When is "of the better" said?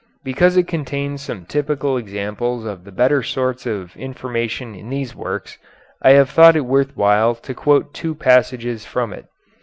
2.65-3.21